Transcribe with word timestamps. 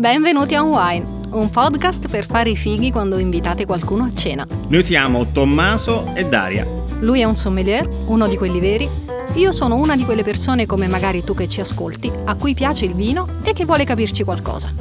Benvenuti 0.00 0.54
a 0.54 0.62
Wine, 0.62 1.04
un 1.32 1.50
podcast 1.50 2.08
per 2.08 2.24
fare 2.24 2.48
i 2.48 2.56
fighi 2.56 2.90
quando 2.90 3.18
invitate 3.18 3.66
qualcuno 3.66 4.04
a 4.04 4.14
cena. 4.14 4.46
Noi 4.68 4.82
siamo 4.82 5.26
Tommaso 5.30 6.14
e 6.14 6.24
Daria. 6.24 6.66
Lui 7.00 7.20
è 7.20 7.24
un 7.24 7.36
sommelier, 7.36 7.86
uno 8.06 8.26
di 8.26 8.38
quelli 8.38 8.60
veri. 8.60 8.88
Io 9.34 9.52
sono 9.52 9.74
una 9.74 9.96
di 9.96 10.06
quelle 10.06 10.22
persone 10.22 10.64
come 10.64 10.86
magari 10.86 11.22
tu 11.22 11.34
che 11.34 11.48
ci 11.48 11.60
ascolti, 11.60 12.10
a 12.24 12.34
cui 12.34 12.54
piace 12.54 12.86
il 12.86 12.94
vino 12.94 13.28
e 13.42 13.52
che 13.52 13.66
vuole 13.66 13.84
capirci 13.84 14.24
qualcosa. 14.24 14.72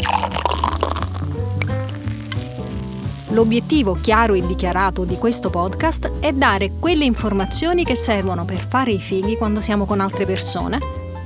L'obiettivo 3.31 3.97
chiaro 3.99 4.35
e 4.35 4.47
dichiarato 4.47 5.03
di 5.03 5.17
questo 5.17 5.49
podcast 5.49 6.11
è 6.21 6.31
dare 6.31 6.71
quelle 6.79 7.03
informazioni 7.03 7.83
che 7.83 7.95
servono 7.95 8.45
per 8.45 8.65
fare 8.65 8.91
i 8.91 8.99
fighi 8.99 9.35
quando 9.35 9.59
siamo 9.59 9.83
con 9.83 9.99
altre 9.99 10.25
persone, 10.25 10.79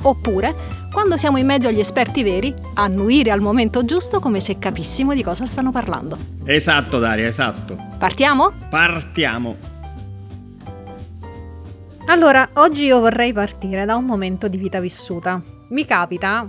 oppure 0.04 0.82
quando 0.92 1.18
siamo 1.18 1.38
in 1.38 1.46
mezzo 1.48 1.68
agli 1.68 1.80
esperti 1.80 2.22
veri, 2.22 2.54
annuire 2.76 3.32
al 3.32 3.42
momento 3.42 3.84
giusto 3.84 4.20
come 4.20 4.40
se 4.40 4.60
capissimo 4.60 5.14
di 5.14 5.24
cosa 5.24 5.46
stanno 5.46 5.72
parlando. 5.72 6.18
Esatto 6.46 7.00
Daria, 7.00 7.26
esatto. 7.26 7.76
Partiamo? 7.98 8.54
Partiamo. 8.70 9.72
Allora, 12.08 12.48
oggi 12.54 12.84
io 12.84 13.00
vorrei 13.00 13.34
partire 13.34 13.86
da 13.86 13.96
un 13.96 14.06
momento 14.06 14.48
di 14.48 14.58
vita 14.58 14.80
vissuta. 14.80 15.42
Mi 15.70 15.86
capita, 15.86 16.46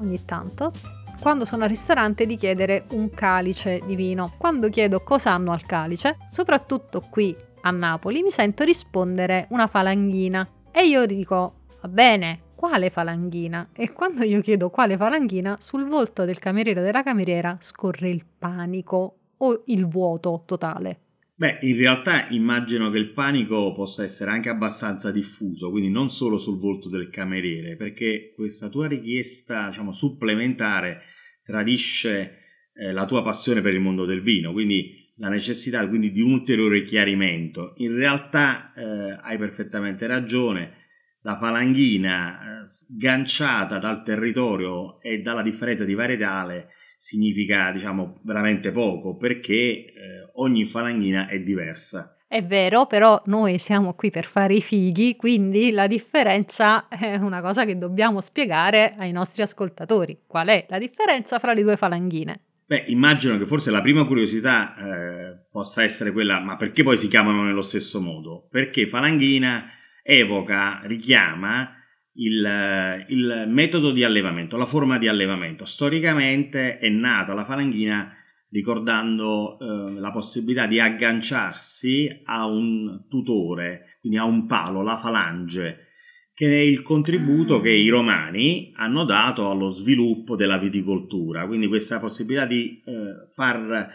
ogni 0.00 0.24
tanto, 0.24 0.72
quando 1.20 1.44
sono 1.44 1.64
al 1.64 1.68
ristorante 1.68 2.24
di 2.24 2.36
chiedere 2.36 2.86
un 2.92 3.10
calice 3.10 3.80
di 3.84 3.94
vino. 3.94 4.32
Quando 4.38 4.70
chiedo 4.70 5.00
cosa 5.02 5.32
hanno 5.32 5.52
al 5.52 5.66
calice, 5.66 6.18
soprattutto 6.28 7.04
qui 7.10 7.36
a 7.62 7.70
Napoli, 7.70 8.22
mi 8.22 8.30
sento 8.30 8.64
rispondere 8.64 9.48
una 9.50 9.66
falanghina. 9.66 10.48
E 10.70 10.86
io 10.86 11.04
dico, 11.04 11.54
va 11.80 11.88
bene, 11.88 12.40
quale 12.62 12.90
falanghina? 12.90 13.70
E 13.74 13.92
quando 13.92 14.22
io 14.22 14.40
chiedo 14.40 14.70
quale 14.70 14.96
falanghina, 14.96 15.56
sul 15.58 15.88
volto 15.88 16.24
del 16.24 16.38
cameriere 16.38 16.78
o 16.78 16.84
della 16.84 17.02
cameriera 17.02 17.56
scorre 17.58 18.08
il 18.08 18.24
panico 18.38 19.16
o 19.38 19.64
il 19.66 19.84
vuoto 19.88 20.44
totale. 20.46 21.00
Beh, 21.34 21.58
in 21.62 21.76
realtà 21.76 22.28
immagino 22.28 22.88
che 22.90 22.98
il 22.98 23.10
panico 23.10 23.72
possa 23.72 24.04
essere 24.04 24.30
anche 24.30 24.48
abbastanza 24.48 25.10
diffuso, 25.10 25.70
quindi 25.70 25.90
non 25.90 26.08
solo 26.08 26.38
sul 26.38 26.60
volto 26.60 26.88
del 26.88 27.10
cameriere, 27.10 27.74
perché 27.74 28.30
questa 28.32 28.68
tua 28.68 28.86
richiesta, 28.86 29.66
diciamo, 29.66 29.90
supplementare 29.90 31.00
tradisce 31.44 32.38
eh, 32.74 32.92
la 32.92 33.06
tua 33.06 33.24
passione 33.24 33.60
per 33.60 33.74
il 33.74 33.80
mondo 33.80 34.04
del 34.04 34.22
vino, 34.22 34.52
quindi 34.52 35.12
la 35.16 35.28
necessità 35.28 35.84
quindi 35.88 36.12
di 36.12 36.20
un 36.20 36.30
ulteriore 36.30 36.84
chiarimento. 36.84 37.72
In 37.78 37.96
realtà 37.96 38.72
eh, 38.72 39.18
hai 39.20 39.36
perfettamente 39.36 40.06
ragione, 40.06 40.81
la 41.22 41.38
falanghina 41.38 42.60
eh, 42.62 42.66
sganciata 42.66 43.78
dal 43.78 44.02
territorio 44.02 45.00
e 45.00 45.20
dalla 45.20 45.42
differenza 45.42 45.84
di 45.84 45.94
varietale 45.94 46.68
significa 46.98 47.72
diciamo 47.72 48.20
veramente 48.22 48.70
poco 48.70 49.16
perché 49.16 49.52
eh, 49.54 49.92
ogni 50.34 50.66
falanghina 50.66 51.26
è 51.28 51.40
diversa. 51.40 52.16
È 52.32 52.42
vero, 52.42 52.86
però 52.86 53.20
noi 53.26 53.58
siamo 53.58 53.92
qui 53.92 54.10
per 54.10 54.24
fare 54.24 54.54
i 54.54 54.62
fighi, 54.62 55.16
quindi 55.16 55.70
la 55.70 55.86
differenza 55.86 56.88
è 56.88 57.16
una 57.16 57.42
cosa 57.42 57.66
che 57.66 57.76
dobbiamo 57.76 58.20
spiegare 58.20 58.94
ai 58.96 59.12
nostri 59.12 59.42
ascoltatori. 59.42 60.20
Qual 60.26 60.48
è 60.48 60.64
la 60.70 60.78
differenza 60.78 61.38
fra 61.38 61.52
le 61.52 61.62
due 61.62 61.76
falanghine? 61.76 62.40
Beh, 62.64 62.84
immagino 62.86 63.36
che 63.36 63.44
forse 63.44 63.70
la 63.70 63.82
prima 63.82 64.06
curiosità 64.06 64.74
eh, 64.74 65.44
possa 65.50 65.82
essere 65.82 66.10
quella, 66.10 66.40
ma 66.40 66.56
perché 66.56 66.82
poi 66.82 66.96
si 66.96 67.08
chiamano 67.08 67.42
nello 67.42 67.60
stesso 67.60 68.00
modo? 68.00 68.46
Perché 68.50 68.88
falanghina 68.88 69.66
evoca, 70.02 70.80
richiama 70.84 71.76
il, 72.14 73.04
il 73.08 73.44
metodo 73.48 73.92
di 73.92 74.04
allevamento, 74.04 74.56
la 74.56 74.66
forma 74.66 74.98
di 74.98 75.08
allevamento. 75.08 75.64
Storicamente 75.64 76.78
è 76.78 76.88
nata 76.88 77.34
la 77.34 77.44
falanghina 77.44 78.16
ricordando 78.50 79.58
eh, 79.58 79.98
la 79.98 80.10
possibilità 80.10 80.66
di 80.66 80.78
agganciarsi 80.78 82.20
a 82.24 82.46
un 82.46 83.06
tutore, 83.08 83.96
quindi 84.00 84.18
a 84.18 84.24
un 84.24 84.46
palo, 84.46 84.82
la 84.82 84.98
falange, 84.98 85.88
che 86.34 86.46
è 86.46 86.60
il 86.60 86.82
contributo 86.82 87.60
che 87.60 87.70
i 87.70 87.88
romani 87.88 88.72
hanno 88.76 89.04
dato 89.04 89.50
allo 89.50 89.70
sviluppo 89.70 90.36
della 90.36 90.58
viticoltura, 90.58 91.46
quindi 91.46 91.66
questa 91.66 91.98
possibilità 91.98 92.44
di 92.44 92.82
eh, 92.84 93.30
far 93.34 93.70
eh, 93.70 93.88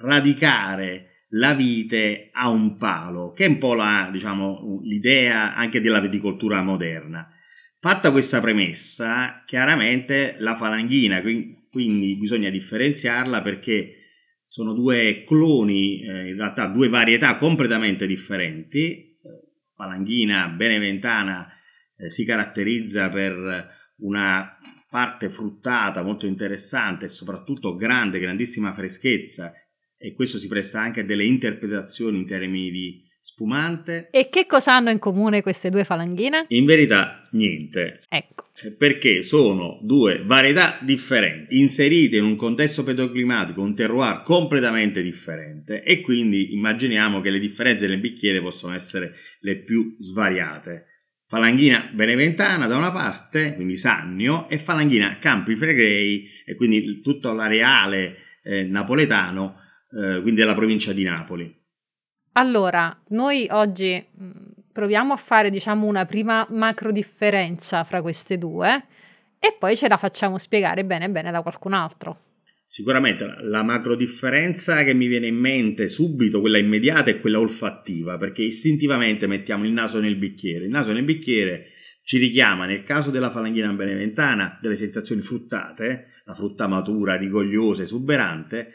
radicare 0.00 1.19
la 1.30 1.54
vite 1.54 2.30
a 2.32 2.48
un 2.48 2.76
palo, 2.76 3.32
che 3.32 3.44
è 3.44 3.48
un 3.48 3.58
po' 3.58 3.74
la, 3.74 4.08
diciamo, 4.10 4.80
l'idea 4.82 5.54
anche 5.54 5.80
della 5.80 6.00
viticoltura 6.00 6.62
moderna. 6.62 7.28
Fatta 7.78 8.10
questa 8.10 8.40
premessa, 8.40 9.42
chiaramente 9.46 10.36
la 10.38 10.56
falanghina, 10.56 11.22
quindi 11.70 12.16
bisogna 12.16 12.50
differenziarla 12.50 13.42
perché 13.42 13.94
sono 14.46 14.74
due 14.74 15.24
cloni, 15.26 16.02
eh, 16.02 16.30
in 16.30 16.36
realtà 16.36 16.66
due 16.66 16.88
varietà 16.88 17.36
completamente 17.36 18.06
differenti. 18.06 19.16
Falanghina 19.74 20.48
beneventana 20.48 21.48
eh, 21.96 22.10
si 22.10 22.24
caratterizza 22.24 23.08
per 23.08 23.78
una 23.98 24.58
parte 24.90 25.30
fruttata 25.30 26.02
molto 26.02 26.26
interessante 26.26 27.04
e 27.04 27.08
soprattutto 27.08 27.76
grande, 27.76 28.18
grandissima 28.18 28.74
freschezza 28.74 29.52
e 30.02 30.14
questo 30.14 30.38
si 30.38 30.48
presta 30.48 30.80
anche 30.80 31.00
a 31.00 31.04
delle 31.04 31.24
interpretazioni 31.24 32.16
in 32.16 32.26
termini 32.26 32.70
di 32.70 33.08
spumante. 33.20 34.08
E 34.10 34.28
che 34.30 34.46
cosa 34.46 34.74
hanno 34.74 34.88
in 34.88 34.98
comune 34.98 35.42
queste 35.42 35.68
due 35.68 35.84
falanghine? 35.84 36.46
In 36.48 36.64
verità 36.64 37.28
niente. 37.32 38.00
Ecco. 38.08 38.48
Eh, 38.62 38.72
perché 38.72 39.22
sono 39.22 39.78
due 39.82 40.22
varietà 40.24 40.78
differenti, 40.80 41.58
inserite 41.58 42.16
in 42.16 42.24
un 42.24 42.36
contesto 42.36 42.82
pedoclimatico, 42.82 43.60
un 43.60 43.74
terroir 43.74 44.22
completamente 44.22 45.02
differente 45.02 45.82
e 45.82 46.00
quindi 46.00 46.54
immaginiamo 46.54 47.20
che 47.20 47.30
le 47.30 47.38
differenze 47.38 47.86
nel 47.86 48.00
bicchiere 48.00 48.40
possono 48.40 48.74
essere 48.74 49.14
le 49.40 49.56
più 49.56 49.96
svariate. 49.98 50.86
Falanghina 51.26 51.90
beneventana 51.92 52.66
da 52.66 52.76
una 52.76 52.90
parte, 52.90 53.54
quindi 53.54 53.76
Sannio, 53.76 54.48
e 54.48 54.58
falanghina 54.58 55.18
Campi 55.20 55.54
Flegrei, 55.54 56.28
e 56.44 56.56
quindi 56.56 57.00
tutto 57.02 57.32
l'areale 57.32 58.16
eh, 58.42 58.64
napoletano, 58.64 59.68
eh, 59.92 60.20
quindi 60.20 60.40
della 60.40 60.54
provincia 60.54 60.92
di 60.92 61.04
Napoli. 61.04 61.58
Allora, 62.32 62.96
noi 63.08 63.46
oggi 63.50 64.02
mm, 64.20 64.30
proviamo 64.72 65.12
a 65.12 65.16
fare, 65.16 65.50
diciamo, 65.50 65.86
una 65.86 66.04
prima 66.06 66.46
macro 66.50 66.92
differenza 66.92 67.84
fra 67.84 68.00
queste 68.02 68.38
due 68.38 68.84
e 69.38 69.56
poi 69.58 69.76
ce 69.76 69.88
la 69.88 69.96
facciamo 69.96 70.38
spiegare 70.38 70.84
bene 70.84 71.10
bene 71.10 71.30
da 71.30 71.42
qualcun 71.42 71.72
altro. 71.72 72.28
Sicuramente 72.64 73.26
la 73.42 73.64
macro 73.64 73.96
differenza 73.96 74.84
che 74.84 74.94
mi 74.94 75.08
viene 75.08 75.26
in 75.26 75.34
mente 75.34 75.88
subito, 75.88 76.40
quella 76.40 76.58
immediata, 76.58 77.10
è 77.10 77.18
quella 77.18 77.40
olfattiva, 77.40 78.16
perché 78.16 78.42
istintivamente 78.42 79.26
mettiamo 79.26 79.64
il 79.64 79.72
naso 79.72 79.98
nel 79.98 80.14
bicchiere. 80.14 80.66
Il 80.66 80.70
naso 80.70 80.92
nel 80.92 81.02
bicchiere 81.02 81.72
ci 82.04 82.18
richiama, 82.18 82.66
nel 82.66 82.84
caso 82.84 83.10
della 83.10 83.32
falanghina 83.32 83.72
beneventana, 83.72 84.56
delle 84.62 84.76
sensazioni 84.76 85.20
fruttate, 85.20 86.22
la 86.24 86.34
frutta 86.34 86.68
matura, 86.68 87.16
rigogliosa, 87.16 87.82
esuberante, 87.82 88.74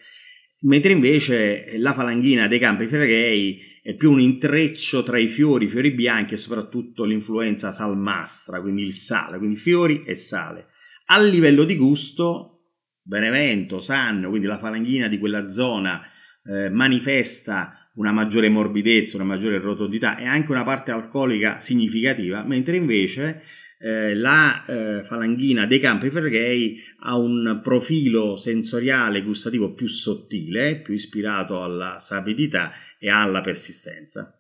mentre 0.62 0.92
invece 0.92 1.78
la 1.78 1.94
falanghina 1.94 2.48
dei 2.48 2.60
campi 2.60 2.88
flegrei 2.88 3.60
è 3.84 3.94
più 3.94 4.12
un 4.12 4.20
intreccio 4.20 5.04
tra 5.04 5.20
i 5.20 5.28
fiori, 5.28 5.66
i 5.66 5.70
fiori 5.70 5.92
bianchi 5.92 6.34
e 6.34 6.38
soprattutto 6.38 7.04
l'influenza 7.04 7.72
salmastra, 7.72 8.60
quindi 8.60 8.82
il 8.82 8.94
sale, 8.94 9.38
quindi 9.38 9.58
fiori 9.58 10.04
e 10.06 10.16
sale. 10.16 10.70
A 11.08 11.22
livello 11.22 11.66
di 11.66 11.76
gusto, 11.76 12.72
Benevento, 13.04 13.80
Sanno, 13.80 14.30
quindi 14.30 14.48
la 14.48 14.58
falanghina 14.58 15.08
di 15.08 15.20
quella 15.20 15.50
zona 15.50 16.02
eh, 16.44 16.70
manifesta 16.70 17.92
una 17.96 18.12
maggiore 18.12 18.50
morbidezza, 18.50 19.18
una 19.18 19.26
maggiore 19.26 19.60
rotondità 19.60 20.18
e 20.18 20.26
anche 20.26 20.52
una 20.52 20.64
parte 20.64 20.92
alcolica 20.92 21.60
significativa, 21.60 22.44
mentre 22.44 22.78
invece 22.78 23.44
eh, 23.86 24.16
la 24.16 24.66
eh, 24.66 25.04
falanghina 25.04 25.68
dei 25.68 25.80
campi 25.80 26.10
flegrei 26.10 26.82
ha 27.02 27.16
un 27.18 27.60
profilo 27.62 28.36
sensoriale 28.36 29.22
gustativo 29.22 29.74
più 29.74 29.86
sottile, 29.86 30.78
più 30.78 30.96
ispirato 30.96 31.62
alla 31.62 32.00
sapidità 32.00 32.72
e 32.98 33.12
alla 33.12 33.42
persistenza. 33.42 34.40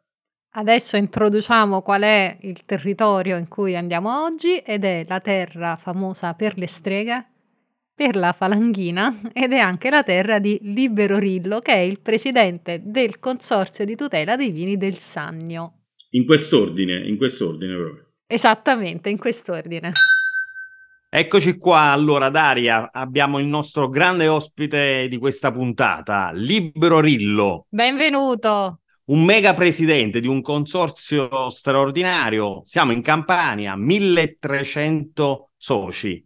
Adesso 0.57 0.97
introduciamo 0.97 1.83
qual 1.83 2.01
è 2.01 2.39
il 2.41 2.65
territorio 2.65 3.37
in 3.37 3.47
cui 3.47 3.75
andiamo 3.75 4.23
oggi 4.23 4.57
ed 4.57 4.83
è 4.83 5.03
la 5.05 5.19
terra 5.19 5.75
famosa 5.75 6.33
per 6.33 6.57
le 6.57 6.67
streghe, 6.67 7.25
per 7.93 8.15
la 8.15 8.31
falanghina 8.31 9.13
ed 9.31 9.51
è 9.51 9.59
anche 9.59 9.91
la 9.91 10.01
terra 10.01 10.39
di 10.39 10.57
Libero 10.63 11.19
Rillo 11.19 11.59
che 11.59 11.73
è 11.73 11.79
il 11.79 11.99
presidente 11.99 12.81
del 12.83 13.19
consorzio 13.19 13.85
di 13.85 13.95
tutela 13.95 14.35
dei 14.37 14.49
vini 14.49 14.75
del 14.75 14.97
Sannio. 14.97 15.83
In 16.11 16.25
quest'ordine, 16.25 17.05
in 17.05 17.17
quest'ordine 17.17 17.75
proprio. 17.75 18.05
Esattamente, 18.27 19.09
in 19.09 19.19
quest'ordine. 19.19 19.91
Eccoci 21.07 21.57
qua, 21.57 21.91
allora 21.91 22.29
Daria, 22.29 22.89
abbiamo 22.91 23.37
il 23.37 23.45
nostro 23.45 23.87
grande 23.87 24.27
ospite 24.27 25.07
di 25.07 25.17
questa 25.17 25.51
puntata, 25.51 26.31
Libero 26.33 26.99
Rillo. 26.99 27.67
Benvenuto. 27.69 28.79
Un 29.05 29.23
mega 29.23 29.53
presidente 29.53 30.19
di 30.19 30.27
un 30.27 30.41
consorzio 30.41 31.51
straordinario. 31.51 32.61
Siamo 32.65 32.91
in 32.91 33.03
Campania, 33.03 33.75
1300 33.75 35.51
soci. 35.55 36.21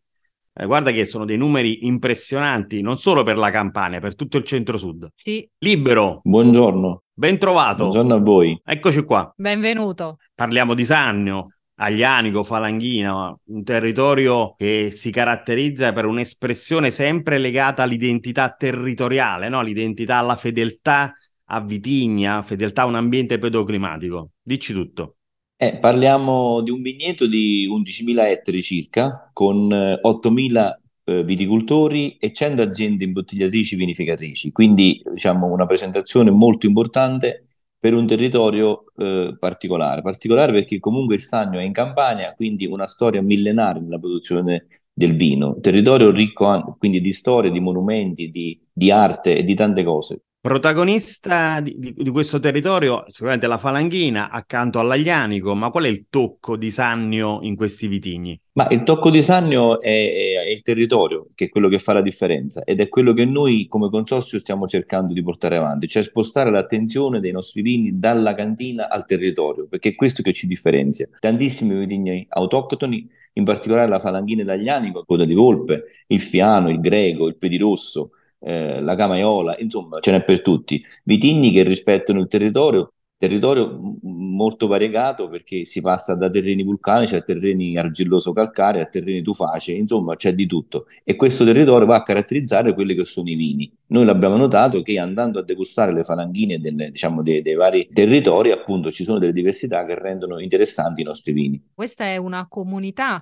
Eh, 0.53 0.65
guarda 0.65 0.91
che 0.91 1.03
sono 1.03 1.25
dei 1.25 1.37
numeri 1.37 1.85
impressionanti, 1.85 2.81
non 2.81 2.97
solo 2.97 3.23
per 3.23 3.37
la 3.37 3.51
Campania, 3.51 3.99
per 3.99 4.15
tutto 4.15 4.37
il 4.37 4.45
centro-sud. 4.45 5.09
Sì. 5.13 5.47
Libero. 5.59 6.21
Buongiorno. 6.23 7.03
Ben 7.13 7.37
trovato. 7.37 7.83
Buongiorno 7.83 8.15
a 8.15 8.19
voi. 8.19 8.59
Eccoci 8.63 9.03
qua. 9.03 9.31
Benvenuto. 9.35 10.17
Parliamo 10.33 10.73
di 10.73 10.85
Sannio, 10.85 11.49
Aglianico, 11.81 12.43
Falanghina, 12.43 13.37
un 13.45 13.63
territorio 13.63 14.53
che 14.57 14.89
si 14.91 15.11
caratterizza 15.11 15.93
per 15.93 16.05
un'espressione 16.05 16.91
sempre 16.91 17.37
legata 17.37 17.83
all'identità 17.83 18.49
territoriale, 18.49 19.47
no? 19.47 19.61
l'identità 19.61 20.17
alla 20.17 20.35
fedeltà 20.35 21.13
a 21.51 21.61
Vitigna, 21.61 22.41
fedeltà 22.41 22.81
a 22.81 22.85
un 22.85 22.95
ambiente 22.95 23.37
pedoclimatico. 23.37 24.31
Dici 24.41 24.73
tutto. 24.73 25.15
Eh, 25.55 25.77
parliamo 25.77 26.61
di 26.61 26.71
un 26.71 26.81
vigneto 26.81 27.25
di 27.27 27.67
11.000 27.67 28.25
ettari 28.25 28.61
circa, 28.61 29.29
con 29.31 29.69
8.000 29.69 30.71
eh, 31.05 31.23
viticoltori 31.23 32.17
e 32.17 32.33
100 32.33 32.61
aziende 32.61 33.05
imbottigliatrici 33.05 33.75
vinificatrici, 33.75 34.51
quindi 34.51 35.01
diciamo 35.11 35.47
una 35.47 35.65
presentazione 35.65 36.29
molto 36.29 36.65
importante 36.65 37.48
per 37.79 37.93
un 37.93 38.05
territorio 38.05 38.83
eh, 38.97 39.35
particolare, 39.39 40.01
particolare 40.01 40.51
perché 40.51 40.79
comunque 40.79 41.15
il 41.15 41.21
Sannio 41.21 41.59
è 41.59 41.63
in 41.63 41.71
Campania, 41.71 42.33
quindi 42.35 42.65
una 42.65 42.87
storia 42.87 43.21
millenaria 43.21 43.81
nella 43.81 43.99
produzione 43.99 44.67
del 44.91 45.15
vino, 45.15 45.57
territorio 45.61 46.11
ricco 46.11 46.75
quindi 46.77 46.99
di 46.99 47.13
storie, 47.13 47.51
di 47.51 47.61
monumenti, 47.61 48.29
di, 48.29 48.59
di 48.71 48.91
arte 48.91 49.37
e 49.37 49.43
di 49.45 49.55
tante 49.55 49.83
cose. 49.83 50.23
Protagonista 50.41 51.59
di, 51.59 51.75
di, 51.77 51.93
di, 51.97 52.09
questo 52.11 52.39
territorio 52.39 53.03
sicuramente 53.07 53.45
la 53.45 53.57
falanghina 53.57 54.29
accanto 54.29 54.79
all'aglianico, 54.79 55.53
ma 55.53 55.69
qual 55.69 55.83
è 55.83 55.89
il 55.89 56.05
tocco 56.09 56.55
di 56.55 56.71
Sannio 56.71 57.39
in 57.41 57.57
questi 57.57 57.87
vitigni? 57.87 58.39
Ma 58.53 58.67
il 58.69 58.83
tocco 58.83 59.09
di 59.09 59.21
Sannio 59.21 59.81
è, 59.81 60.28
il 60.51 60.61
territorio, 60.61 61.27
che 61.35 61.45
è 61.45 61.49
quello 61.49 61.69
che 61.69 61.77
fa 61.77 61.93
la 61.93 62.01
differenza 62.01 62.63
ed 62.63 62.79
è 62.79 62.89
quello 62.89 63.13
che 63.13 63.25
noi 63.25 63.67
come 63.67 63.89
consorzio 63.89 64.39
stiamo 64.39 64.67
cercando 64.67 65.13
di 65.13 65.21
portare 65.21 65.55
avanti, 65.55 65.87
cioè 65.87 66.03
spostare 66.03 66.51
l'attenzione 66.51 67.19
dei 67.19 67.31
nostri 67.31 67.61
vini 67.61 67.99
dalla 67.99 68.33
cantina 68.33 68.89
al 68.89 69.05
territorio, 69.05 69.67
perché 69.67 69.89
è 69.89 69.95
questo 69.95 70.21
che 70.21 70.33
ci 70.33 70.47
differenzia. 70.47 71.07
Tantissimi 71.19 71.77
vitigni 71.77 72.25
autoctoni, 72.29 73.09
in 73.33 73.43
particolare 73.43 73.87
la 73.87 73.99
falanghina 73.99 74.43
l'aglianico, 74.43 75.05
coda 75.05 75.25
di 75.25 75.33
volpe, 75.33 76.03
il 76.07 76.21
fiano, 76.21 76.69
il 76.69 76.79
greco, 76.79 77.27
il 77.27 77.37
pedirosso, 77.37 78.11
eh, 78.39 78.81
la 78.81 78.95
camaiola, 78.95 79.57
insomma 79.59 79.99
ce 79.99 80.11
n'è 80.11 80.23
per 80.23 80.41
tutti. 80.41 80.83
Vitigni 81.03 81.51
che 81.51 81.63
rispettano 81.63 82.19
il 82.19 82.27
territorio, 82.27 82.93
territorio 83.17 83.97
molto 84.39 84.67
variegato 84.67 85.27
perché 85.27 85.65
si 85.65 85.81
passa 85.81 86.15
da 86.15 86.29
terreni 86.29 86.63
vulcanici 86.63 87.15
a 87.15 87.21
terreni 87.21 87.75
argilloso-calcarei 87.75 88.79
a 88.79 88.85
terreni 88.85 89.21
tufacei, 89.21 89.77
insomma 89.77 90.15
c'è 90.15 90.33
di 90.33 90.45
tutto 90.45 90.85
e 91.03 91.17
questo 91.17 91.43
territorio 91.43 91.85
va 91.85 91.97
a 91.97 92.03
caratterizzare 92.03 92.73
quelli 92.73 92.95
che 92.95 93.03
sono 93.03 93.29
i 93.29 93.35
vini. 93.35 93.69
Noi 93.87 94.05
l'abbiamo 94.05 94.37
notato 94.37 94.81
che 94.81 94.97
andando 94.97 95.39
a 95.39 95.43
degustare 95.43 95.91
le 95.91 96.03
falanghine 96.03 96.59
delle, 96.59 96.91
diciamo, 96.91 97.21
dei, 97.21 97.41
dei 97.41 97.55
vari 97.55 97.89
territori 97.91 98.51
appunto 98.51 98.89
ci 98.91 99.03
sono 99.03 99.19
delle 99.19 99.33
diversità 99.33 99.85
che 99.85 99.95
rendono 99.95 100.39
interessanti 100.39 101.01
i 101.01 101.03
nostri 101.03 101.33
vini. 101.33 101.61
Questa 101.73 102.05
è 102.05 102.15
una 102.15 102.47
comunità 102.47 103.21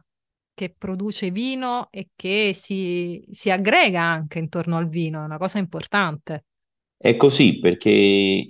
che 0.53 0.73
produce 0.77 1.31
vino 1.31 1.87
e 1.89 2.09
che 2.15 2.51
si, 2.53 3.23
si 3.31 3.49
aggrega 3.49 4.01
anche 4.01 4.37
intorno 4.37 4.77
al 4.77 4.87
vino, 4.87 5.21
è 5.21 5.25
una 5.25 5.37
cosa 5.37 5.57
importante. 5.57 6.45
È 6.99 7.15
così 7.15 7.59
perché 7.59 8.47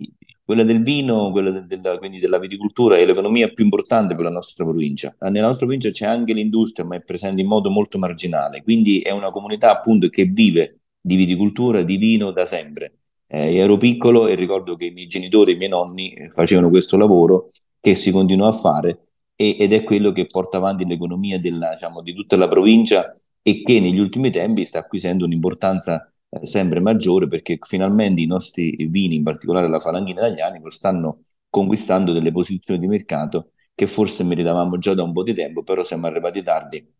quella 0.47 0.63
del 0.63 0.81
vino, 0.81 1.29
quella 1.31 1.51
del, 1.51 1.65
della, 1.65 1.97
quindi 1.97 2.19
della 2.19 2.39
viticoltura 2.39 2.97
è 2.97 3.05
l'economia 3.05 3.49
più 3.49 3.65
importante 3.65 4.15
per 4.15 4.23
la 4.23 4.29
nostra 4.29 4.63
provincia. 4.63 5.13
Nella 5.19 5.47
nostra 5.47 5.65
provincia 5.65 5.91
c'è 5.91 6.05
anche 6.05 6.31
l'industria, 6.31 6.85
ma 6.85 6.95
è 6.95 7.03
presente 7.03 7.41
in 7.41 7.47
modo 7.47 7.69
molto 7.69 7.97
marginale, 7.97 8.63
quindi 8.63 9.01
è 9.01 9.11
una 9.11 9.29
comunità 9.29 9.71
appunto 9.71 10.07
che 10.07 10.23
vive 10.23 10.79
di 11.01 11.17
viticoltura, 11.17 11.81
di 11.81 11.97
vino 11.97 12.31
da 12.31 12.45
sempre. 12.45 12.93
Eh, 13.27 13.57
ero 13.57 13.75
piccolo 13.75 14.27
e 14.27 14.35
ricordo 14.35 14.77
che 14.77 14.85
i 14.85 14.91
miei 14.91 15.07
genitori 15.07 15.51
e 15.51 15.55
i 15.55 15.57
miei 15.57 15.69
nonni 15.69 16.15
facevano 16.29 16.69
questo 16.69 16.95
lavoro 16.95 17.49
che 17.81 17.93
si 17.93 18.11
continua 18.11 18.47
a 18.47 18.53
fare 18.53 18.99
ed 19.35 19.73
è 19.73 19.83
quello 19.83 20.13
che 20.13 20.27
porta 20.27 20.55
avanti 20.55 20.85
l'economia 20.85 21.37
della, 21.41 21.71
diciamo, 21.73 22.01
di 22.01 22.13
tutta 22.13 22.37
la 22.37 22.47
provincia 22.47 23.19
e 23.41 23.63
che 23.63 23.81
negli 23.81 23.99
ultimi 23.99 24.31
tempi 24.31 24.63
sta 24.63 24.79
acquisendo 24.79 25.25
un'importanza 25.25 26.09
eh, 26.29 26.45
sempre 26.45 26.79
maggiore 26.79 27.27
perché 27.27 27.57
finalmente 27.61 28.21
i 28.21 28.25
nostri 28.25 28.75
vini, 28.89 29.15
in 29.17 29.23
particolare 29.23 29.67
la 29.69 29.79
falanghina 29.79 30.27
italiana, 30.27 30.59
stanno 30.69 31.23
conquistando 31.49 32.13
delle 32.13 32.31
posizioni 32.31 32.79
di 32.79 32.87
mercato 32.87 33.51
che 33.73 33.87
forse 33.87 34.23
meritavamo 34.23 34.77
già 34.77 34.93
da 34.93 35.03
un 35.03 35.13
po' 35.13 35.23
di 35.23 35.33
tempo, 35.33 35.63
però 35.63 35.83
siamo 35.83 36.07
arrivati 36.07 36.41
tardi 36.43 36.95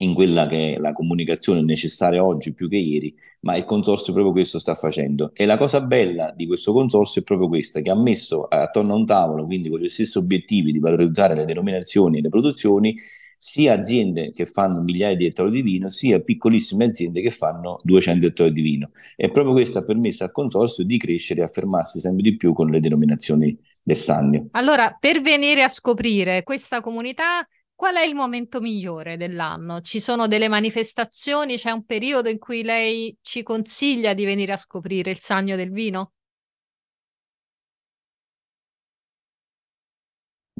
in 0.00 0.14
quella 0.14 0.46
che 0.46 0.74
è 0.74 0.78
la 0.78 0.92
comunicazione 0.92 1.62
necessaria 1.62 2.24
oggi 2.24 2.54
più 2.54 2.68
che 2.68 2.76
ieri, 2.76 3.14
ma 3.40 3.56
il 3.56 3.64
consorzio 3.64 4.12
proprio 4.12 4.32
questo 4.32 4.58
sta 4.58 4.74
facendo. 4.74 5.32
E 5.34 5.44
la 5.44 5.56
cosa 5.56 5.80
bella 5.80 6.32
di 6.36 6.46
questo 6.46 6.72
consorzio 6.72 7.20
è 7.20 7.24
proprio 7.24 7.48
questa, 7.48 7.80
che 7.80 7.90
ha 7.90 7.96
messo 7.96 8.44
attorno 8.44 8.94
a 8.94 8.96
un 8.96 9.06
tavolo, 9.06 9.44
quindi 9.44 9.68
con 9.68 9.80
gli 9.80 9.88
stessi 9.88 10.18
obiettivi 10.18 10.72
di 10.72 10.78
valorizzare 10.78 11.34
le 11.34 11.44
denominazioni 11.44 12.18
e 12.18 12.20
le 12.22 12.28
produzioni, 12.28 12.96
sia 13.38 13.74
aziende 13.74 14.30
che 14.30 14.46
fanno 14.46 14.82
migliaia 14.82 15.16
di 15.16 15.26
ettari 15.26 15.50
di 15.50 15.62
vino, 15.62 15.88
sia 15.90 16.20
piccolissime 16.20 16.86
aziende 16.86 17.22
che 17.22 17.30
fanno 17.30 17.78
200 17.82 18.26
ettari 18.26 18.52
di 18.52 18.60
vino. 18.60 18.90
E 19.16 19.30
proprio 19.30 19.52
questo 19.54 19.78
ha 19.78 19.84
permesso 19.84 20.24
al 20.24 20.32
consorzio 20.32 20.84
di 20.84 20.98
crescere 20.98 21.40
e 21.40 21.44
affermarsi 21.44 22.00
sempre 22.00 22.22
di 22.22 22.36
più 22.36 22.52
con 22.52 22.68
le 22.68 22.80
denominazioni 22.80 23.56
del 23.82 23.96
Sannio. 23.96 24.48
Allora, 24.52 24.96
per 24.98 25.20
venire 25.20 25.62
a 25.62 25.68
scoprire 25.68 26.42
questa 26.42 26.80
comunità 26.80 27.46
Qual 27.78 27.94
è 27.94 28.04
il 28.04 28.16
momento 28.16 28.60
migliore 28.60 29.16
dell'anno? 29.16 29.80
Ci 29.82 30.00
sono 30.00 30.26
delle 30.26 30.48
manifestazioni? 30.48 31.54
C'è 31.54 31.70
un 31.70 31.84
periodo 31.84 32.28
in 32.28 32.40
cui 32.40 32.64
lei 32.64 33.16
ci 33.22 33.44
consiglia 33.44 34.14
di 34.14 34.24
venire 34.24 34.50
a 34.50 34.56
scoprire 34.56 35.12
il 35.12 35.20
Sannio 35.20 35.54
del 35.54 35.70
vino? 35.70 36.14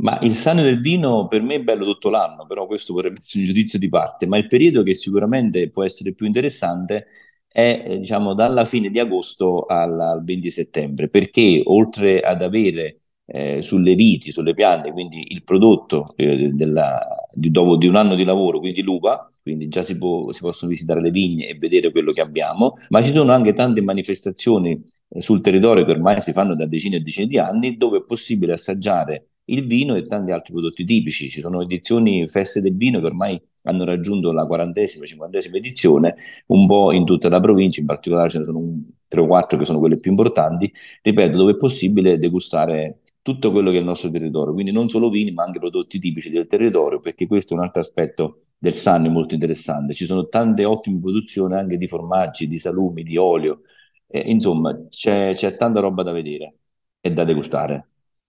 Ma 0.00 0.18
il 0.22 0.32
Sannio 0.32 0.62
del 0.62 0.80
vino 0.80 1.26
per 1.26 1.42
me 1.42 1.56
è 1.56 1.62
bello 1.62 1.84
tutto 1.84 2.08
l'anno, 2.08 2.46
però 2.46 2.66
questo 2.66 2.92
potrebbe 2.92 3.20
essere 3.24 3.40
un 3.40 3.46
giudizio 3.46 3.78
di 3.78 3.88
parte, 3.88 4.26
ma 4.26 4.38
il 4.38 4.46
periodo 4.46 4.82
che 4.82 4.94
sicuramente 4.94 5.70
può 5.70 5.82
essere 5.82 6.14
più 6.14 6.26
interessante 6.26 7.06
è 7.48 7.82
eh, 7.84 7.98
diciamo 7.98 8.34
dalla 8.34 8.64
fine 8.64 8.90
di 8.90 8.98
agosto 9.00 9.64
al, 9.66 9.98
al 9.98 10.22
20 10.24 10.50
settembre, 10.50 11.08
perché 11.08 11.62
oltre 11.64 12.20
ad 12.20 12.42
avere 12.42 13.00
eh, 13.26 13.60
sulle 13.62 13.94
viti, 13.94 14.30
sulle 14.30 14.54
piante, 14.54 14.92
quindi 14.92 15.32
il 15.32 15.42
prodotto 15.42 16.12
eh, 16.16 16.50
della, 16.52 17.00
di, 17.34 17.50
dopo 17.50 17.76
di 17.76 17.88
un 17.88 17.96
anno 17.96 18.14
di 18.14 18.24
lavoro, 18.24 18.60
quindi 18.60 18.82
l'uva, 18.82 19.30
quindi 19.42 19.66
già 19.68 19.82
si, 19.82 19.98
può, 19.98 20.30
si, 20.32 20.40
possono 20.40 20.70
visitare 20.70 21.00
le 21.00 21.10
vigne 21.10 21.48
e 21.48 21.56
vedere 21.58 21.90
quello 21.90 22.12
che 22.12 22.20
abbiamo, 22.20 22.74
ma 22.90 23.02
ci 23.02 23.12
sono 23.12 23.32
anche 23.32 23.52
tante 23.54 23.81
manifestazioni 23.81 24.81
eh, 25.08 25.20
sul 25.20 25.40
territorio 25.40 25.84
che 25.84 25.90
ormai 25.90 26.20
si 26.20 26.32
fanno 26.32 26.55
da 26.55 26.67
decine 26.67 26.96
e 26.96 27.00
decine 27.00 27.26
di 27.26 27.38
anni, 27.38 27.76
dove 27.76 27.98
è 27.98 28.05
possibile 28.05 28.52
assaggiare 28.52 29.28
il 29.48 29.67
vino 29.67 29.94
e 29.94 30.02
tanti 30.02 30.31
altri 30.31 30.52
prodotti 30.52 30.84
tipici. 30.84 31.28
Ci 31.28 31.40
sono 31.40 31.60
edizioni, 31.62 32.28
feste 32.28 32.60
del 32.60 32.76
vino 32.76 33.00
che 33.00 33.06
ormai 33.06 33.40
hanno 33.62 33.84
raggiunto 33.84 34.32
la 34.32 34.46
quarantesima, 34.46 35.05
cinquantesima 35.05 35.56
edizione, 35.56 36.14
un 36.46 36.67
po' 36.67 36.93
in 36.93 37.05
tutta 37.05 37.28
la 37.28 37.38
provincia, 37.38 37.81
in 37.81 37.86
particolare 37.86 38.31
ce 38.31 38.38
ne 38.38 38.44
sono 38.44 38.84
tre 39.06 39.20
o 39.20 39.26
quattro 39.26 39.58
che 39.58 39.64
sono 39.64 39.78
quelle 39.78 39.96
più 39.96 40.10
importanti, 40.10 40.72
ripeto, 41.02 41.36
dove 41.36 41.52
è 41.52 41.56
possibile 41.56 42.19
degustare 42.19 43.00
tutto 43.22 43.50
quello 43.50 43.70
che 43.70 43.76
è 43.76 43.81
il 43.81 43.84
nostro 43.84 44.10
territorio, 44.10 44.55
quindi 44.55 44.72
non 44.72 44.88
solo 44.88 45.10
vini 45.10 45.32
ma 45.32 45.44
anche 45.44 45.58
prodotti 45.58 45.98
tipici 45.98 46.31
del 46.31 46.46
territorio, 46.46 47.00
perché 47.00 47.26
questo 47.26 47.55
è 47.55 47.58
un 47.58 47.64
altro 47.64 47.81
aspetto 47.81 48.44
del 48.56 48.74
Sannio 48.74 49.10
molto 49.10 49.34
interessante. 49.34 49.93
Ci 49.94 50.06
sono 50.06 50.28
tante 50.28 50.64
ottime 50.64 50.98
produzioni 50.98 51.55
anche 51.55 51.76
di 51.76 51.86
formaggi, 51.88 52.48
di 52.48 52.58
salumi, 52.58 53.02
di 53.02 53.17
olio, 53.17 53.62
eh, 54.06 54.20
insomma 54.31 54.86
c'è, 54.88 55.32
c'è, 55.34 55.56
tanta 55.56 55.81
roba 55.81 56.02
da 56.02 56.12
vedere 56.12 56.56
e 57.00 57.12
da 57.12 57.24
degustare. 57.24 57.88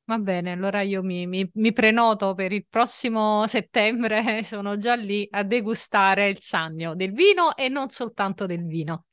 Va 0.09 0.17
bene, 0.17 0.53
allora 0.53 0.81
io 0.81 1.03
mi, 1.03 1.27
mi, 1.27 1.47
mi 1.53 1.71
prenoto 1.71 2.33
per 2.33 2.51
il 2.51 2.65
prossimo 2.67 3.45
settembre, 3.45 4.41
sono 4.43 4.79
già 4.79 4.95
lì 4.95 5.27
a 5.29 5.43
degustare 5.43 6.29
il 6.29 6.39
Sannio 6.41 6.95
del 6.95 7.11
vino 7.11 7.55
e 7.55 7.69
non 7.69 7.91
soltanto 7.91 8.47
del 8.47 8.65
vino. 8.65 9.05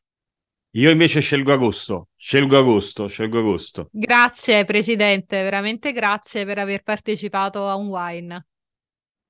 Io 0.70 0.88
invece 0.88 1.20
scelgo 1.20 1.52
agosto, 1.52 2.08
scelgo 2.16 2.56
agosto, 2.56 3.08
scelgo 3.08 3.40
agosto. 3.40 3.88
Grazie 3.92 4.64
Presidente, 4.64 5.42
veramente 5.42 5.92
grazie 5.92 6.46
per 6.46 6.60
aver 6.60 6.82
partecipato 6.82 7.68
a 7.68 7.74
un 7.74 7.88
wine. 7.88 8.46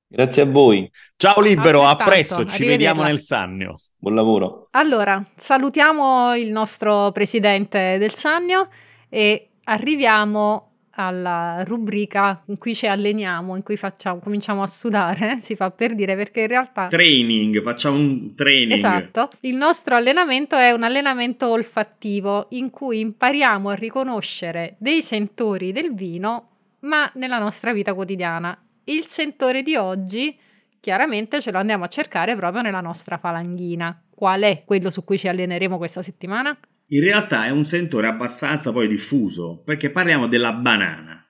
Grazie 0.06 0.42
a 0.42 0.46
voi. 0.46 0.88
Ciao 1.16 1.40
Libero, 1.40 1.82
a 1.82 1.96
presto, 1.96 2.46
ci 2.46 2.64
vediamo 2.64 3.02
nel 3.02 3.20
Sannio. 3.20 3.74
Buon 3.96 4.14
lavoro. 4.14 4.68
Allora, 4.70 5.20
salutiamo 5.34 6.32
il 6.36 6.52
nostro 6.52 7.10
Presidente 7.10 7.98
del 7.98 8.14
Sannio 8.14 8.68
e 9.08 9.50
arriviamo 9.64 10.65
alla 10.96 11.62
rubrica 11.64 12.42
in 12.46 12.58
cui 12.58 12.74
ci 12.74 12.86
alleniamo, 12.86 13.54
in 13.54 13.62
cui 13.62 13.76
facciamo, 13.76 14.18
cominciamo 14.18 14.62
a 14.62 14.66
sudare, 14.66 15.38
si 15.40 15.54
fa 15.54 15.70
per 15.70 15.94
dire 15.94 16.16
perché 16.16 16.42
in 16.42 16.48
realtà... 16.48 16.88
Training, 16.88 17.62
facciamo 17.62 17.96
un 17.96 18.34
training. 18.34 18.72
Esatto, 18.72 19.28
il 19.40 19.56
nostro 19.56 19.94
allenamento 19.94 20.56
è 20.56 20.72
un 20.72 20.82
allenamento 20.82 21.50
olfattivo 21.50 22.46
in 22.50 22.70
cui 22.70 23.00
impariamo 23.00 23.68
a 23.68 23.74
riconoscere 23.74 24.76
dei 24.78 25.02
sentori 25.02 25.72
del 25.72 25.94
vino, 25.94 26.48
ma 26.80 27.10
nella 27.14 27.38
nostra 27.38 27.72
vita 27.72 27.94
quotidiana. 27.94 28.58
Il 28.84 29.06
sentore 29.06 29.62
di 29.62 29.76
oggi 29.76 30.36
chiaramente 30.80 31.40
ce 31.40 31.50
lo 31.50 31.58
andiamo 31.58 31.84
a 31.84 31.88
cercare 31.88 32.36
proprio 32.36 32.62
nella 32.62 32.80
nostra 32.80 33.18
falanghina. 33.18 34.02
Qual 34.14 34.42
è 34.42 34.62
quello 34.64 34.88
su 34.90 35.04
cui 35.04 35.18
ci 35.18 35.28
alleneremo 35.28 35.76
questa 35.76 36.00
settimana? 36.00 36.56
In 36.88 37.00
realtà 37.00 37.46
è 37.46 37.50
un 37.50 37.64
sentore 37.64 38.06
abbastanza 38.06 38.72
poi 38.72 38.86
diffuso, 38.86 39.62
perché 39.64 39.90
parliamo 39.90 40.28
della 40.28 40.52
banana, 40.52 41.26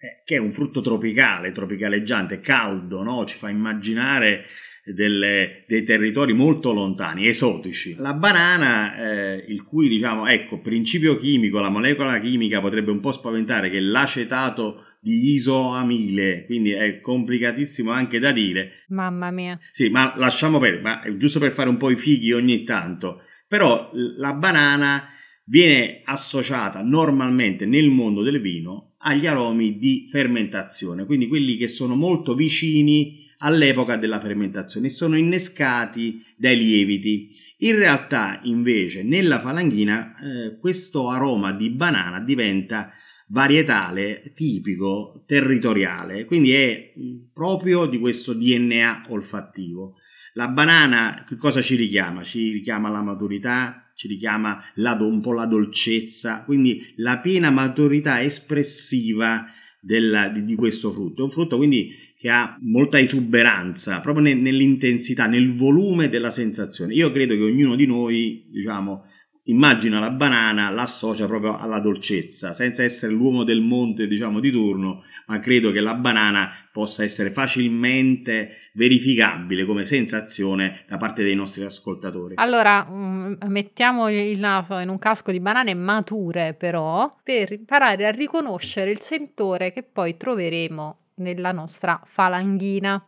eh, 0.00 0.22
che 0.24 0.36
è 0.36 0.38
un 0.38 0.52
frutto 0.52 0.80
tropicale, 0.80 1.52
tropicaleggiante, 1.52 2.40
caldo, 2.40 3.02
no? 3.02 3.26
ci 3.26 3.36
fa 3.36 3.50
immaginare 3.50 4.46
delle, 4.84 5.64
dei 5.66 5.84
territori 5.84 6.32
molto 6.32 6.72
lontani, 6.72 7.26
esotici. 7.26 7.96
La 7.98 8.14
banana, 8.14 8.96
eh, 8.96 9.44
il 9.48 9.62
cui 9.62 9.88
diciamo, 9.88 10.26
ecco, 10.26 10.60
principio 10.60 11.18
chimico, 11.18 11.60
la 11.60 11.68
molecola 11.70 12.18
chimica 12.18 12.60
potrebbe 12.60 12.90
un 12.90 13.00
po' 13.00 13.12
spaventare, 13.12 13.68
che 13.70 13.78
è 13.78 13.80
l'acetato 13.80 14.84
di 15.00 15.32
isoamile, 15.32 16.46
quindi 16.46 16.70
è 16.70 17.00
complicatissimo 17.00 17.90
anche 17.90 18.18
da 18.18 18.32
dire. 18.32 18.84
Mamma 18.88 19.30
mia. 19.30 19.58
Sì, 19.70 19.90
ma 19.90 20.14
lasciamo 20.16 20.58
perdere, 20.58 20.82
ma 20.82 21.02
è 21.02 21.14
giusto 21.16 21.38
per 21.38 21.52
fare 21.52 21.68
un 21.68 21.76
po' 21.76 21.90
i 21.90 21.96
fighi 21.96 22.32
ogni 22.32 22.64
tanto. 22.64 23.20
Però 23.54 23.88
la 24.16 24.32
banana 24.32 25.10
viene 25.44 26.00
associata 26.02 26.82
normalmente 26.82 27.66
nel 27.66 27.88
mondo 27.88 28.20
del 28.24 28.40
vino 28.40 28.94
agli 28.98 29.28
aromi 29.28 29.78
di 29.78 30.08
fermentazione, 30.10 31.06
quindi 31.06 31.28
quelli 31.28 31.56
che 31.56 31.68
sono 31.68 31.94
molto 31.94 32.34
vicini 32.34 33.28
all'epoca 33.38 33.96
della 33.96 34.18
fermentazione 34.18 34.88
e 34.88 34.90
sono 34.90 35.16
innescati 35.16 36.20
dai 36.36 36.56
lieviti. 36.56 37.30
In 37.58 37.76
realtà, 37.76 38.40
invece, 38.42 39.04
nella 39.04 39.38
falanghina 39.38 40.16
eh, 40.16 40.58
questo 40.58 41.08
aroma 41.08 41.52
di 41.52 41.70
banana 41.70 42.18
diventa 42.18 42.90
varietale, 43.28 44.32
tipico, 44.34 45.22
territoriale, 45.28 46.24
quindi 46.24 46.50
è 46.50 46.92
proprio 47.32 47.86
di 47.86 48.00
questo 48.00 48.34
DNA 48.34 49.04
olfattivo. 49.10 49.98
La 50.36 50.48
banana 50.48 51.24
che 51.28 51.36
cosa 51.36 51.62
ci 51.62 51.76
richiama? 51.76 52.24
Ci 52.24 52.50
richiama 52.50 52.88
la 52.88 53.02
maturità, 53.02 53.92
ci 53.94 54.08
richiama 54.08 54.60
la, 54.74 54.94
un 54.94 55.20
po' 55.20 55.32
la 55.32 55.46
dolcezza, 55.46 56.42
quindi 56.42 56.92
la 56.96 57.18
piena 57.18 57.50
maturità 57.50 58.20
espressiva 58.20 59.46
della, 59.80 60.28
di, 60.28 60.44
di, 60.44 60.56
questo 60.56 60.90
frutto. 60.90 61.22
È 61.22 61.24
un 61.24 61.30
frutto 61.30 61.56
quindi 61.56 61.94
che 62.18 62.30
ha 62.30 62.58
molta 62.62 62.98
esuberanza 62.98 64.00
proprio 64.00 64.24
ne, 64.24 64.34
nell'intensità, 64.34 65.26
nel 65.26 65.54
volume 65.54 66.08
della 66.08 66.32
sensazione. 66.32 66.94
Io 66.94 67.12
credo 67.12 67.34
che 67.34 67.42
ognuno 67.42 67.76
di 67.76 67.86
noi, 67.86 68.48
diciamo, 68.50 69.04
immagina 69.44 69.98
la 69.98 70.10
banana, 70.10 70.70
l'associa 70.70 71.26
proprio 71.26 71.58
alla 71.58 71.80
dolcezza, 71.80 72.52
senza 72.54 72.82
essere 72.82 73.12
l'uomo 73.12 73.44
del 73.44 73.60
monte, 73.60 74.06
diciamo, 74.06 74.40
di 74.40 74.50
turno, 74.50 75.02
ma 75.26 75.38
credo 75.40 75.70
che 75.70 75.80
la 75.80 75.94
banana 75.94 76.50
possa 76.72 77.02
essere 77.02 77.30
facilmente 77.30 78.70
verificabile 78.74 79.64
come 79.64 79.84
sensazione 79.84 80.84
da 80.88 80.96
parte 80.96 81.22
dei 81.22 81.34
nostri 81.34 81.62
ascoltatori. 81.62 82.34
Allora, 82.36 82.86
mm, 82.88 83.34
mettiamo 83.46 84.08
il 84.08 84.38
naso 84.38 84.78
in 84.78 84.88
un 84.88 84.98
casco 84.98 85.30
di 85.30 85.40
banane 85.40 85.74
mature, 85.74 86.54
però, 86.54 87.14
per 87.22 87.52
imparare 87.52 88.06
a 88.06 88.10
riconoscere 88.10 88.90
il 88.90 89.00
sentore 89.00 89.72
che 89.72 89.82
poi 89.82 90.16
troveremo 90.16 90.98
nella 91.16 91.52
nostra 91.52 92.00
falanghina. 92.04 93.02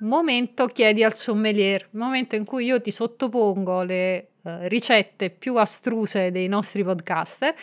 Momento 0.00 0.66
chiedi 0.66 1.02
al 1.02 1.14
sommelier, 1.14 1.88
momento 1.92 2.36
in 2.36 2.44
cui 2.44 2.66
io 2.66 2.82
ti 2.82 2.90
sottopongo 2.90 3.82
le 3.82 4.28
eh, 4.42 4.68
ricette 4.68 5.30
più 5.30 5.56
astruse 5.56 6.30
dei 6.30 6.48
nostri 6.48 6.84
podcaster. 6.84 7.54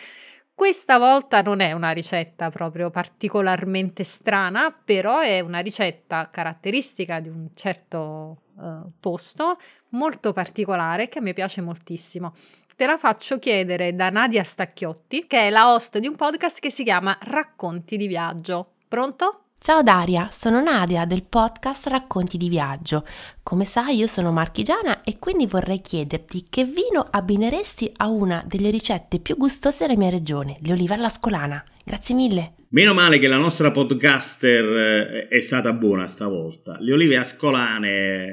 Questa 0.52 0.98
volta 0.98 1.42
non 1.42 1.60
è 1.60 1.72
una 1.72 1.90
ricetta 1.92 2.50
proprio 2.50 2.90
particolarmente 2.90 4.02
strana, 4.02 4.72
però 4.72 5.20
è 5.20 5.40
una 5.40 5.60
ricetta 5.60 6.28
caratteristica 6.30 7.20
di 7.20 7.28
un 7.28 7.48
certo 7.54 8.42
uh, 8.54 8.90
posto, 9.00 9.56
molto 9.90 10.32
particolare, 10.32 11.08
che 11.08 11.18
a 11.18 11.22
me 11.22 11.32
piace 11.32 11.60
moltissimo. 11.60 12.34
Te 12.76 12.86
la 12.86 12.96
faccio 12.96 13.40
chiedere 13.40 13.96
da 13.96 14.10
Nadia 14.10 14.44
Stacchiotti, 14.44 15.26
che 15.26 15.48
è 15.48 15.50
la 15.50 15.72
host 15.72 15.98
di 15.98 16.06
un 16.06 16.14
podcast 16.14 16.60
che 16.60 16.70
si 16.70 16.84
chiama 16.84 17.16
Racconti 17.20 17.96
di 17.96 18.06
viaggio. 18.06 18.74
Pronto? 18.86 19.43
Ciao 19.66 19.82
Daria, 19.82 20.28
sono 20.30 20.60
Nadia 20.60 21.06
del 21.06 21.24
podcast 21.26 21.86
Racconti 21.86 22.36
di 22.36 22.50
viaggio. 22.50 23.02
Come 23.42 23.64
sai 23.64 23.96
io 23.96 24.06
sono 24.06 24.30
marchigiana 24.30 25.02
e 25.02 25.18
quindi 25.18 25.46
vorrei 25.46 25.80
chiederti 25.80 26.48
che 26.50 26.64
vino 26.64 27.08
abbineresti 27.10 27.90
a 27.96 28.08
una 28.08 28.44
delle 28.46 28.68
ricette 28.68 29.20
più 29.20 29.38
gustose 29.38 29.86
della 29.86 29.98
mia 29.98 30.10
regione, 30.10 30.58
le 30.60 30.72
olive 30.72 30.92
alla 30.92 31.08
scolana. 31.08 31.64
Grazie 31.82 32.14
mille. 32.14 32.56
Meno 32.72 32.92
male 32.92 33.18
che 33.18 33.26
la 33.26 33.38
nostra 33.38 33.70
podcaster 33.70 34.64
eh, 34.64 35.28
è 35.28 35.40
stata 35.40 35.72
buona 35.72 36.06
stavolta. 36.08 36.76
Le 36.78 36.92
olive 36.92 37.16
ascolane 37.16 37.88
eh, 37.88 38.32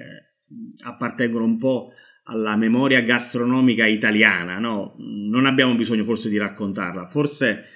appartengono 0.83 1.45
un 1.45 1.57
po' 1.57 1.93
alla 2.23 2.57
memoria 2.57 2.99
gastronomica 3.03 3.87
italiana, 3.87 4.59
no? 4.59 4.95
Non 4.97 5.45
abbiamo 5.45 5.75
bisogno 5.75 6.03
forse 6.03 6.27
di 6.27 6.37
raccontarla, 6.37 7.07
forse 7.07 7.67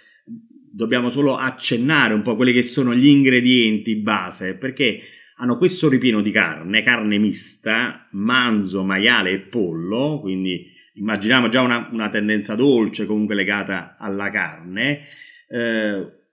dobbiamo 0.76 1.10
solo 1.10 1.38
accennare 1.38 2.14
un 2.14 2.22
po' 2.22 2.36
quelli 2.36 2.52
che 2.52 2.62
sono 2.62 2.94
gli 2.94 3.08
ingredienti 3.08 3.96
base, 3.96 4.56
perché 4.56 5.00
hanno 5.38 5.58
questo 5.58 5.88
ripieno 5.88 6.22
di 6.22 6.32
carne, 6.32 6.84
carne 6.84 7.18
mista, 7.18 8.08
manzo, 8.12 8.84
maiale 8.84 9.32
e 9.32 9.40
pollo, 9.40 10.20
quindi 10.20 10.70
immaginiamo 10.96 11.48
già 11.48 11.62
una, 11.62 11.90
una 11.92 12.10
tendenza 12.10 12.56
dolce 12.56 13.06
comunque 13.06 13.36
legata 13.36 13.96
alla 13.98 14.30
carne. 14.30 15.08
Eh, 15.48 16.24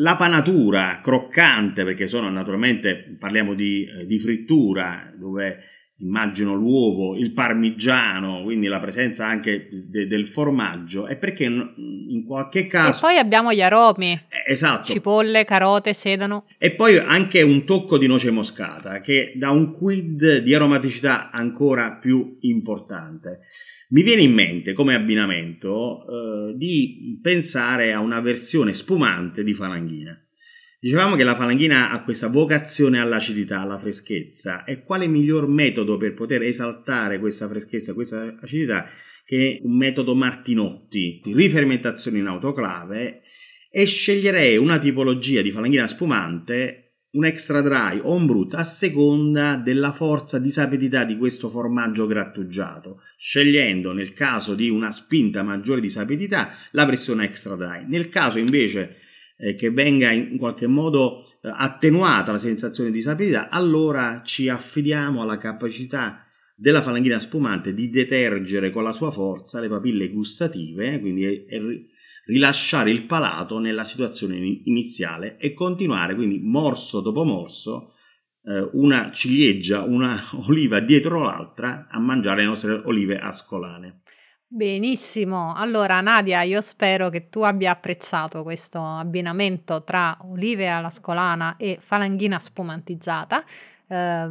la 0.00 0.16
panatura 0.16 1.00
croccante, 1.02 1.84
perché 1.84 2.08
sono 2.08 2.28
naturalmente, 2.30 3.16
parliamo 3.18 3.54
di, 3.54 3.84
eh, 3.84 4.06
di 4.06 4.18
frittura, 4.18 5.12
dove 5.16 5.58
immagino 6.00 6.54
l'uovo, 6.54 7.16
il 7.16 7.32
parmigiano, 7.32 8.42
quindi 8.42 8.66
la 8.66 8.78
presenza 8.78 9.26
anche 9.26 9.68
de- 9.70 10.06
del 10.06 10.28
formaggio, 10.28 11.06
è 11.06 11.16
perché 11.16 11.44
in 11.44 12.24
qualche 12.26 12.66
caso... 12.66 12.98
E 12.98 13.00
poi 13.00 13.18
abbiamo 13.18 13.52
gli 13.52 13.62
aromi. 13.62 14.12
Eh, 14.12 14.52
esatto. 14.52 14.92
Cipolle, 14.92 15.44
carote, 15.44 15.92
sedano. 15.92 16.46
E 16.58 16.72
poi 16.72 16.98
anche 16.98 17.42
un 17.42 17.64
tocco 17.64 17.98
di 17.98 18.06
noce 18.06 18.30
moscata, 18.30 19.00
che 19.00 19.32
dà 19.36 19.50
un 19.50 19.72
quid 19.72 20.38
di 20.38 20.54
aromaticità 20.54 21.30
ancora 21.30 21.92
più 21.92 22.36
importante. 22.40 23.40
Mi 23.90 24.02
viene 24.02 24.22
in 24.22 24.34
mente 24.34 24.74
come 24.74 24.94
abbinamento 24.94 26.04
eh, 26.04 26.56
di 26.56 27.18
pensare 27.22 27.92
a 27.92 28.00
una 28.00 28.20
versione 28.20 28.74
spumante 28.74 29.42
di 29.42 29.54
falanghina. 29.54 30.22
Dicevamo 30.80 31.16
che 31.16 31.24
la 31.24 31.34
falanghina 31.34 31.90
ha 31.90 32.04
questa 32.04 32.28
vocazione 32.28 33.00
all'acidità, 33.00 33.60
alla 33.60 33.80
freschezza. 33.80 34.62
E 34.62 34.84
quale 34.84 35.08
miglior 35.08 35.48
metodo 35.48 35.96
per 35.96 36.14
poter 36.14 36.42
esaltare 36.42 37.18
questa 37.18 37.48
freschezza, 37.48 37.94
questa 37.94 38.36
acidità 38.40 38.86
che 39.24 39.58
un 39.62 39.76
metodo 39.76 40.14
Martinotti 40.14 41.20
di 41.24 41.34
rifermentazione 41.34 42.18
in 42.18 42.26
autoclave? 42.26 43.22
E 43.70 43.84
sceglierei 43.86 44.56
una 44.56 44.78
tipologia 44.78 45.42
di 45.42 45.50
falanghina 45.50 45.88
spumante 45.88 46.84
un 47.10 47.24
extra 47.24 47.60
dry 47.60 47.98
o 48.02 48.14
un 48.14 48.26
brut 48.26 48.54
a 48.54 48.64
seconda 48.64 49.56
della 49.56 49.92
forza 49.92 50.38
di 50.38 50.50
sapidità 50.50 51.04
di 51.04 51.16
questo 51.16 51.48
formaggio 51.48 52.06
grattugiato, 52.06 53.00
scegliendo 53.16 53.92
nel 53.92 54.12
caso 54.12 54.54
di 54.54 54.68
una 54.68 54.92
spinta 54.92 55.42
maggiore 55.42 55.80
di 55.80 55.88
sapidità 55.88 56.50
la 56.72 56.84
versione 56.84 57.24
extra 57.24 57.56
dry. 57.56 57.86
Nel 57.88 58.10
caso 58.10 58.38
invece 58.38 58.98
eh, 59.38 59.54
che 59.54 59.70
venga 59.70 60.10
in 60.10 60.36
qualche 60.36 60.66
modo 60.66 61.20
eh, 61.40 61.50
attenuata 61.50 62.32
la 62.32 62.38
sensazione 62.38 62.90
di 62.90 63.00
sapidità, 63.00 63.48
allora 63.48 64.22
ci 64.24 64.48
affidiamo 64.48 65.22
alla 65.22 65.38
capacità 65.38 66.24
della 66.54 66.82
falanghina 66.82 67.20
spumante 67.20 67.72
di 67.72 67.88
detergere 67.88 68.70
con 68.70 68.82
la 68.82 68.92
sua 68.92 69.12
forza 69.12 69.60
le 69.60 69.68
papille 69.68 70.10
gustative, 70.10 70.98
quindi 71.00 71.24
e, 71.24 71.46
e 71.48 71.86
rilasciare 72.26 72.90
il 72.90 73.04
palato 73.04 73.58
nella 73.58 73.84
situazione 73.84 74.36
iniziale 74.64 75.38
e 75.38 75.54
continuare 75.54 76.14
quindi 76.14 76.40
morso 76.40 77.00
dopo 77.00 77.24
morso 77.24 77.94
eh, 78.42 78.68
una 78.72 79.10
ciliegia, 79.12 79.82
una 79.82 80.20
oliva 80.48 80.80
dietro 80.80 81.22
l'altra 81.22 81.86
a 81.88 81.98
mangiare 81.98 82.40
le 82.40 82.46
nostre 82.46 82.72
olive 82.84 83.18
ascolane. 83.18 84.02
Benissimo, 84.50 85.52
allora 85.54 86.00
Nadia, 86.00 86.40
io 86.40 86.62
spero 86.62 87.10
che 87.10 87.28
tu 87.28 87.42
abbia 87.42 87.72
apprezzato 87.72 88.42
questo 88.42 88.82
abbinamento 88.82 89.84
tra 89.84 90.16
olive 90.22 90.70
alla 90.70 90.88
scolana 90.88 91.56
e 91.58 91.76
falanghina 91.78 92.38
spumantizzata. 92.38 93.44
Eh, 93.86 94.28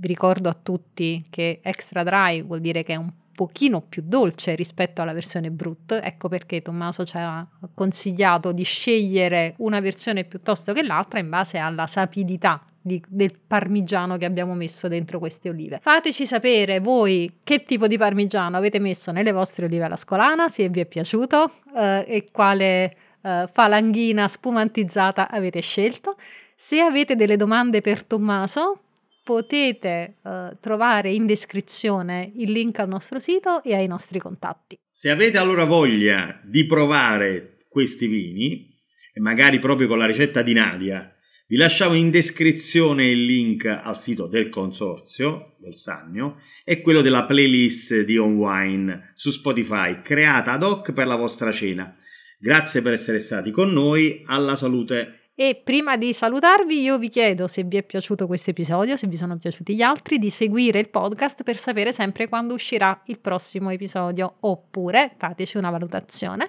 ricordo 0.00 0.48
a 0.48 0.58
tutti 0.60 1.24
che 1.30 1.60
extra 1.62 2.02
dry 2.02 2.42
vuol 2.42 2.58
dire 2.58 2.82
che 2.82 2.94
è 2.94 2.96
un 2.96 3.12
pochino 3.32 3.80
più 3.80 4.02
dolce 4.04 4.56
rispetto 4.56 5.02
alla 5.02 5.12
versione 5.12 5.52
brut, 5.52 6.00
ecco 6.02 6.28
perché 6.28 6.60
Tommaso 6.60 7.04
ci 7.04 7.16
ha 7.16 7.46
consigliato 7.72 8.50
di 8.50 8.64
scegliere 8.64 9.54
una 9.58 9.78
versione 9.78 10.24
piuttosto 10.24 10.72
che 10.72 10.82
l'altra 10.82 11.20
in 11.20 11.28
base 11.28 11.58
alla 11.58 11.86
sapidità 11.86 12.60
di, 12.88 13.00
del 13.06 13.38
parmigiano 13.46 14.16
che 14.16 14.24
abbiamo 14.24 14.54
messo 14.54 14.88
dentro 14.88 15.20
queste 15.20 15.48
olive. 15.48 15.78
Fateci 15.80 16.26
sapere 16.26 16.80
voi 16.80 17.38
che 17.44 17.62
tipo 17.62 17.86
di 17.86 17.96
parmigiano 17.96 18.56
avete 18.56 18.80
messo 18.80 19.12
nelle 19.12 19.30
vostre 19.30 19.66
olive 19.66 19.84
alla 19.84 19.96
scolana, 19.96 20.48
se 20.48 20.68
vi 20.68 20.80
è 20.80 20.86
piaciuto 20.86 21.52
eh, 21.76 22.04
e 22.08 22.24
quale 22.32 22.96
eh, 23.22 23.46
falanghina 23.52 24.26
spumantizzata 24.26 25.30
avete 25.30 25.60
scelto. 25.60 26.16
Se 26.56 26.80
avete 26.80 27.14
delle 27.14 27.36
domande 27.36 27.80
per 27.80 28.02
Tommaso, 28.02 28.80
potete 29.28 30.14
uh, 30.22 30.56
trovare 30.58 31.12
in 31.12 31.26
descrizione 31.26 32.32
il 32.36 32.50
link 32.50 32.78
al 32.78 32.88
nostro 32.88 33.18
sito 33.18 33.62
e 33.62 33.74
ai 33.74 33.86
nostri 33.86 34.18
contatti. 34.18 34.78
Se 34.88 35.10
avete 35.10 35.36
allora 35.36 35.66
voglia 35.66 36.40
di 36.42 36.64
provare 36.64 37.58
questi 37.68 38.06
vini, 38.06 38.74
magari 39.20 39.58
proprio 39.58 39.86
con 39.86 39.98
la 39.98 40.06
ricetta 40.06 40.40
di 40.40 40.54
Nadia, 40.54 41.14
vi 41.50 41.56
lasciamo 41.56 41.94
in 41.94 42.10
descrizione 42.10 43.06
il 43.06 43.24
link 43.24 43.64
al 43.64 43.98
sito 43.98 44.26
del 44.26 44.50
consorzio 44.50 45.54
del 45.56 45.74
Sannio 45.74 46.42
e 46.62 46.82
quello 46.82 47.00
della 47.00 47.24
playlist 47.24 48.02
di 48.02 48.18
On 48.18 48.36
Wine 48.36 49.12
su 49.14 49.30
Spotify 49.30 50.02
creata 50.02 50.52
ad 50.52 50.62
hoc 50.62 50.92
per 50.92 51.06
la 51.06 51.16
vostra 51.16 51.50
cena. 51.50 51.96
Grazie 52.38 52.82
per 52.82 52.92
essere 52.92 53.18
stati 53.18 53.50
con 53.50 53.72
noi, 53.72 54.22
alla 54.26 54.56
salute! 54.56 55.30
E 55.34 55.58
prima 55.64 55.96
di 55.96 56.12
salutarvi 56.12 56.82
io 56.82 56.98
vi 56.98 57.08
chiedo 57.08 57.46
se 57.46 57.62
vi 57.62 57.76
è 57.76 57.82
piaciuto 57.82 58.26
questo 58.26 58.50
episodio, 58.50 58.96
se 58.96 59.06
vi 59.06 59.16
sono 59.16 59.38
piaciuti 59.38 59.74
gli 59.74 59.82
altri, 59.82 60.18
di 60.18 60.30
seguire 60.30 60.80
il 60.80 60.90
podcast 60.90 61.44
per 61.44 61.56
sapere 61.56 61.92
sempre 61.92 62.28
quando 62.28 62.54
uscirà 62.54 63.02
il 63.06 63.20
prossimo 63.20 63.70
episodio 63.70 64.34
oppure 64.40 65.14
fateci 65.16 65.56
una 65.56 65.70
valutazione 65.70 66.48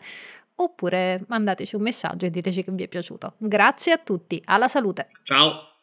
oppure 0.61 1.23
mandateci 1.27 1.75
un 1.75 1.81
messaggio 1.81 2.25
e 2.25 2.29
diteci 2.29 2.63
che 2.63 2.71
vi 2.71 2.83
è 2.83 2.87
piaciuto. 2.87 3.33
Grazie 3.37 3.93
a 3.93 3.97
tutti, 3.97 4.41
alla 4.45 4.67
salute. 4.67 5.09
Ciao. 5.23 5.78